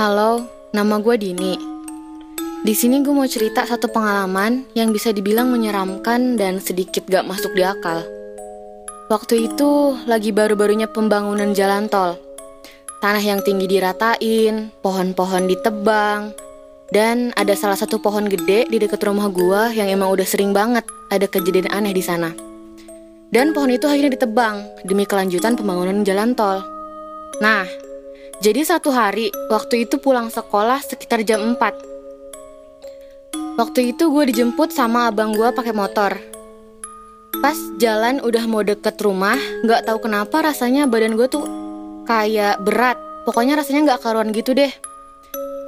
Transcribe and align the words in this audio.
Halo, 0.00 0.48
nama 0.72 0.96
gue 0.96 1.12
Dini. 1.20 1.60
Di 2.64 2.72
sini 2.72 3.04
gue 3.04 3.12
mau 3.12 3.28
cerita 3.28 3.68
satu 3.68 3.84
pengalaman 3.92 4.64
yang 4.72 4.96
bisa 4.96 5.12
dibilang 5.12 5.52
menyeramkan 5.52 6.40
dan 6.40 6.56
sedikit 6.56 7.04
gak 7.04 7.28
masuk 7.28 7.52
di 7.52 7.60
akal. 7.60 8.00
Waktu 9.12 9.52
itu 9.52 10.00
lagi 10.08 10.32
baru-barunya 10.32 10.88
pembangunan 10.88 11.52
jalan 11.52 11.84
tol. 11.92 12.16
Tanah 13.04 13.20
yang 13.20 13.44
tinggi 13.44 13.68
diratain, 13.68 14.72
pohon-pohon 14.80 15.44
ditebang, 15.52 16.32
dan 16.88 17.36
ada 17.36 17.52
salah 17.52 17.76
satu 17.76 18.00
pohon 18.00 18.24
gede 18.24 18.72
di 18.72 18.80
dekat 18.80 19.04
rumah 19.04 19.28
gue 19.28 19.76
yang 19.76 19.92
emang 19.92 20.16
udah 20.16 20.24
sering 20.24 20.56
banget 20.56 20.88
ada 21.12 21.28
kejadian 21.28 21.68
aneh 21.76 21.92
di 21.92 22.00
sana. 22.00 22.32
Dan 23.28 23.52
pohon 23.52 23.68
itu 23.68 23.84
akhirnya 23.84 24.16
ditebang 24.16 24.64
demi 24.80 25.04
kelanjutan 25.04 25.60
pembangunan 25.60 26.00
jalan 26.08 26.32
tol. 26.32 26.64
Nah, 27.44 27.89
jadi 28.40 28.64
satu 28.64 28.88
hari 28.88 29.28
waktu 29.52 29.84
itu 29.84 30.00
pulang 30.00 30.32
sekolah 30.32 30.80
sekitar 30.80 31.20
jam 31.28 31.44
4. 31.60 31.60
Waktu 33.60 33.92
itu 33.92 34.08
gue 34.08 34.24
dijemput 34.32 34.72
sama 34.72 35.12
abang 35.12 35.36
gue 35.36 35.44
pakai 35.52 35.76
motor. 35.76 36.16
Pas 37.44 37.56
jalan 37.76 38.24
udah 38.24 38.48
mau 38.48 38.64
deket 38.64 38.96
rumah, 39.04 39.36
nggak 39.60 39.84
tahu 39.84 40.08
kenapa 40.08 40.40
rasanya 40.40 40.88
badan 40.88 41.20
gue 41.20 41.28
tuh 41.28 41.44
kayak 42.08 42.64
berat. 42.64 42.96
Pokoknya 43.28 43.60
rasanya 43.60 43.92
nggak 43.92 44.00
karuan 44.00 44.32
gitu 44.32 44.56
deh. 44.56 44.72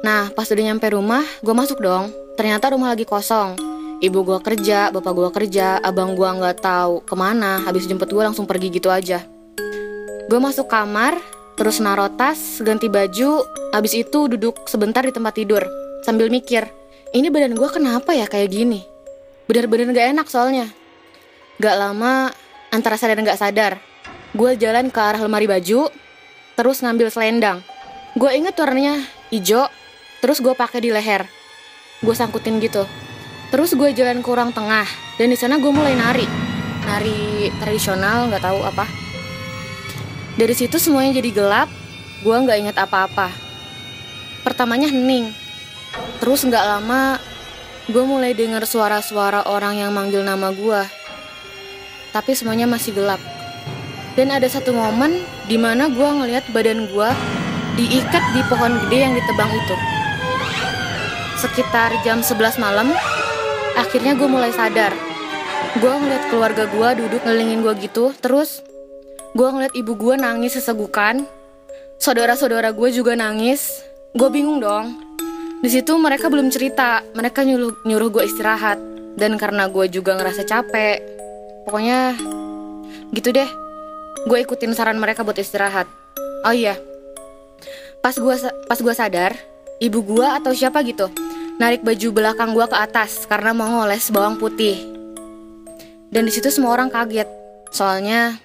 Nah, 0.00 0.32
pas 0.32 0.48
udah 0.48 0.64
nyampe 0.64 0.88
rumah, 0.88 1.20
gue 1.44 1.52
masuk 1.52 1.84
dong. 1.84 2.08
Ternyata 2.40 2.72
rumah 2.72 2.96
lagi 2.96 3.04
kosong. 3.04 3.60
Ibu 4.00 4.24
gue 4.24 4.38
kerja, 4.40 4.88
bapak 4.88 5.12
gue 5.12 5.28
kerja, 5.36 5.84
abang 5.84 6.16
gue 6.16 6.28
nggak 6.28 6.64
tahu 6.64 7.04
ke 7.04 7.12
mana. 7.12 7.60
Habis 7.60 7.84
jemput 7.84 8.08
gue 8.08 8.24
langsung 8.24 8.48
pergi 8.48 8.72
gitu 8.72 8.88
aja. 8.88 9.20
Gue 10.32 10.40
masuk 10.40 10.64
kamar, 10.64 11.20
terus 11.54 11.78
naruh 11.78 12.10
tas, 12.14 12.60
ganti 12.62 12.90
baju, 12.90 13.46
habis 13.70 13.94
itu 13.94 14.26
duduk 14.26 14.66
sebentar 14.66 15.02
di 15.06 15.14
tempat 15.14 15.34
tidur 15.38 15.62
sambil 16.04 16.28
mikir, 16.28 16.68
ini 17.16 17.32
badan 17.32 17.56
gue 17.56 17.68
kenapa 17.72 18.12
ya 18.12 18.28
kayak 18.28 18.52
gini? 18.52 18.84
Bener-bener 19.48 19.94
gak 19.94 20.08
enak 20.12 20.26
soalnya. 20.28 20.68
Gak 21.62 21.76
lama, 21.80 22.34
antara 22.74 22.98
sadar 23.00 23.16
dan 23.16 23.24
gak 23.24 23.40
sadar, 23.40 23.72
gue 24.34 24.50
jalan 24.58 24.90
ke 24.90 25.00
arah 25.00 25.22
lemari 25.22 25.48
baju, 25.48 25.88
terus 26.58 26.82
ngambil 26.84 27.08
selendang. 27.08 27.62
Gue 28.18 28.34
inget 28.34 28.58
warnanya 28.58 29.00
hijau, 29.30 29.70
terus 30.20 30.42
gue 30.42 30.52
pakai 30.52 30.82
di 30.82 30.90
leher. 30.90 31.24
Gue 32.02 32.12
sangkutin 32.12 32.58
gitu. 32.58 32.84
Terus 33.54 33.78
gue 33.78 33.94
jalan 33.94 34.18
ke 34.18 34.28
ruang 34.28 34.50
tengah 34.50 34.86
dan 35.14 35.30
di 35.30 35.38
sana 35.38 35.62
gue 35.62 35.70
mulai 35.70 35.94
nari, 35.94 36.26
nari 36.82 37.48
tradisional 37.62 38.26
nggak 38.26 38.42
tahu 38.42 38.60
apa. 38.66 39.03
Dari 40.34 40.50
situ 40.50 40.82
semuanya 40.82 41.22
jadi 41.22 41.30
gelap, 41.30 41.70
gue 42.26 42.34
nggak 42.34 42.58
inget 42.58 42.74
apa-apa. 42.74 43.30
Pertamanya 44.42 44.90
hening, 44.90 45.30
terus 46.18 46.42
nggak 46.42 46.64
lama 46.66 47.22
gue 47.86 48.02
mulai 48.02 48.34
dengar 48.34 48.66
suara-suara 48.66 49.46
orang 49.46 49.78
yang 49.78 49.94
manggil 49.94 50.26
nama 50.26 50.50
gue. 50.50 50.82
Tapi 52.10 52.34
semuanya 52.34 52.66
masih 52.66 52.98
gelap. 52.98 53.22
Dan 54.18 54.34
ada 54.34 54.50
satu 54.50 54.74
momen 54.74 55.22
di 55.46 55.54
mana 55.54 55.86
gue 55.86 56.08
ngeliat 56.08 56.50
badan 56.50 56.90
gue 56.90 57.08
diikat 57.78 58.24
di 58.34 58.42
pohon 58.50 58.74
gede 58.86 58.98
yang 59.06 59.14
ditebang 59.14 59.50
itu. 59.54 59.76
Sekitar 61.38 61.94
jam 62.02 62.26
11 62.26 62.58
malam, 62.58 62.90
akhirnya 63.78 64.18
gue 64.18 64.26
mulai 64.26 64.50
sadar. 64.50 64.90
Gue 65.78 65.94
ngeliat 65.94 66.26
keluarga 66.26 66.66
gue 66.66 66.88
duduk 67.06 67.22
ngelingin 67.22 67.62
gue 67.62 67.74
gitu, 67.86 68.10
terus 68.18 68.66
gue 69.34 69.48
ngeliat 69.50 69.74
ibu 69.74 69.92
gue 69.98 70.14
nangis 70.14 70.54
sesegukan. 70.54 71.26
Saudara-saudara 71.98 72.70
gue 72.70 72.88
juga 72.94 73.18
nangis. 73.18 73.82
Gue 74.14 74.30
bingung 74.30 74.62
dong. 74.62 74.94
Di 75.60 75.68
situ 75.68 75.98
mereka 75.98 76.30
belum 76.30 76.48
cerita, 76.48 77.02
mereka 77.18 77.42
nyuruh, 77.42 77.84
nyuruh 77.84 78.08
gue 78.14 78.24
istirahat. 78.24 78.78
Dan 79.18 79.36
karena 79.38 79.66
gue 79.70 79.86
juga 79.90 80.18
ngerasa 80.18 80.42
capek, 80.46 80.98
pokoknya 81.66 82.18
gitu 83.14 83.30
deh. 83.30 83.46
Gue 84.26 84.42
ikutin 84.42 84.74
saran 84.74 84.98
mereka 84.98 85.22
buat 85.22 85.38
istirahat. 85.38 85.86
Oh 86.44 86.52
iya, 86.52 86.76
pas 88.02 88.12
gue 88.12 88.34
pas 88.68 88.78
gue 88.78 88.94
sadar, 88.94 89.32
ibu 89.80 90.02
gue 90.02 90.26
atau 90.26 90.52
siapa 90.52 90.82
gitu 90.84 91.08
narik 91.54 91.86
baju 91.86 92.08
belakang 92.10 92.50
gue 92.50 92.66
ke 92.66 92.76
atas 92.76 93.30
karena 93.30 93.54
mau 93.54 93.66
ngoles 93.70 94.10
bawang 94.10 94.38
putih. 94.38 94.78
Dan 96.10 96.26
di 96.30 96.32
situ 96.34 96.50
semua 96.50 96.74
orang 96.74 96.90
kaget, 96.90 97.26
soalnya 97.74 98.38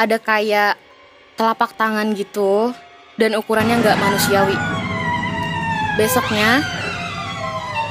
ada 0.00 0.16
kayak 0.16 0.80
telapak 1.36 1.76
tangan 1.76 2.16
gitu 2.16 2.72
dan 3.20 3.36
ukurannya 3.36 3.84
nggak 3.84 4.00
manusiawi. 4.00 4.56
Besoknya, 6.00 6.64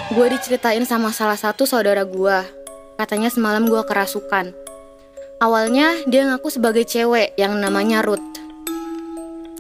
gue 0.10 0.26
diceritain 0.34 0.82
sama 0.90 1.14
salah 1.14 1.38
satu 1.38 1.70
saudara 1.70 2.02
gue. 2.02 2.38
Katanya 2.98 3.30
semalam 3.30 3.70
gue 3.70 3.86
kerasukan. 3.86 4.50
Awalnya 5.40 6.04
dia 6.10 6.26
ngaku 6.28 6.50
sebagai 6.50 6.84
cewek 6.84 7.38
yang 7.38 7.54
namanya 7.62 8.02
Ruth. 8.02 8.26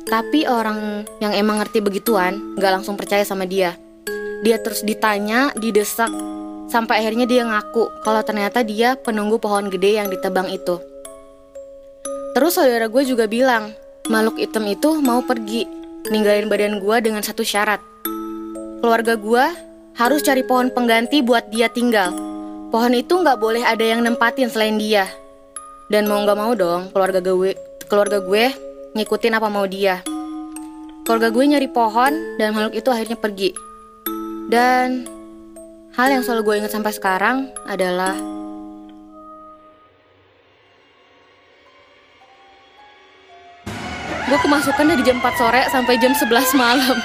Tapi 0.09 0.49
orang 0.49 1.05
yang 1.21 1.37
emang 1.37 1.61
ngerti 1.61 1.85
begituan 1.85 2.57
gak 2.57 2.81
langsung 2.81 2.97
percaya 2.97 3.21
sama 3.21 3.45
dia. 3.45 3.77
Dia 4.41 4.57
terus 4.57 4.81
ditanya, 4.81 5.53
didesak, 5.53 6.09
sampai 6.67 7.05
akhirnya 7.05 7.29
dia 7.29 7.45
ngaku 7.45 8.01
kalau 8.01 8.25
ternyata 8.25 8.65
dia 8.65 8.97
penunggu 8.97 9.37
pohon 9.37 9.69
gede 9.69 10.01
yang 10.01 10.09
ditebang 10.09 10.49
itu. 10.49 10.88
Terus 12.39 12.55
saudara 12.55 12.87
gue 12.87 13.03
juga 13.03 13.27
bilang, 13.27 13.75
makhluk 14.07 14.39
hitam 14.39 14.63
itu 14.63 15.03
mau 15.03 15.19
pergi, 15.19 15.67
ninggalin 16.07 16.47
badan 16.47 16.79
gue 16.79 16.97
dengan 17.03 17.19
satu 17.19 17.43
syarat. 17.43 17.83
Keluarga 18.79 19.19
gue 19.19 19.43
harus 19.99 20.23
cari 20.23 20.47
pohon 20.47 20.71
pengganti 20.71 21.19
buat 21.19 21.51
dia 21.51 21.67
tinggal. 21.67 22.15
Pohon 22.71 22.95
itu 22.95 23.11
nggak 23.11 23.43
boleh 23.43 23.59
ada 23.67 23.83
yang 23.83 24.07
nempatin 24.07 24.47
selain 24.47 24.79
dia. 24.79 25.03
Dan 25.91 26.07
mau 26.07 26.23
nggak 26.23 26.39
mau 26.39 26.55
dong, 26.55 26.87
keluarga 26.95 27.19
gue, 27.19 27.59
keluarga 27.91 28.23
gue 28.23 28.55
ngikutin 28.95 29.35
apa 29.35 29.47
mau 29.51 29.67
dia. 29.67 29.99
Keluarga 31.03 31.35
gue 31.35 31.43
nyari 31.43 31.67
pohon 31.67 32.39
dan 32.39 32.55
makhluk 32.55 32.79
itu 32.79 32.87
akhirnya 32.87 33.19
pergi. 33.19 33.51
Dan 34.47 35.11
hal 35.91 36.07
yang 36.07 36.23
selalu 36.23 36.47
gue 36.47 36.55
ingat 36.63 36.71
sampai 36.71 36.95
sekarang 36.95 37.51
adalah 37.67 38.38
gue 44.29 44.39
kemasukan 44.45 44.85
dari 44.85 45.01
jam 45.01 45.17
4 45.17 45.41
sore 45.41 45.61
sampai 45.73 45.97
jam 45.97 46.13
11 46.13 46.53
malam. 46.53 46.97